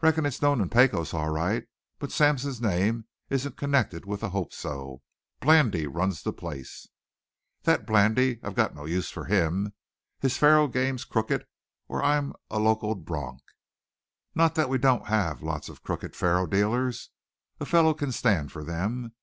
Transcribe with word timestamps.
"Reckon 0.00 0.26
it's 0.26 0.40
known 0.40 0.60
in 0.60 0.68
Pecos, 0.68 1.12
all 1.12 1.30
right. 1.30 1.64
But 1.98 2.12
Sampson's 2.12 2.60
name 2.60 3.06
isn't 3.30 3.56
connected 3.56 4.06
with 4.06 4.20
the 4.20 4.28
Hope 4.30 4.52
So. 4.52 5.02
Blandy 5.40 5.88
runs 5.88 6.22
the 6.22 6.32
place." 6.32 6.86
"That 7.64 7.84
Blandy 7.84 8.38
I've 8.44 8.54
got 8.54 8.76
no 8.76 8.84
use 8.84 9.10
for 9.10 9.24
him. 9.24 9.72
His 10.20 10.36
faro 10.38 10.68
game's 10.68 11.04
crooked, 11.04 11.46
or 11.88 12.00
I'm 12.00 12.32
locoed 12.48 13.04
bronc. 13.04 13.42
Not 14.36 14.54
that 14.54 14.68
we 14.68 14.78
don't 14.78 15.08
have 15.08 15.42
lots 15.42 15.68
of 15.68 15.82
crooked 15.82 16.14
faro 16.14 16.46
dealers. 16.46 17.10
A 17.58 17.66
fellow 17.66 17.92
can 17.92 18.12
stand 18.12 18.52
for 18.52 18.62
them. 18.62 19.16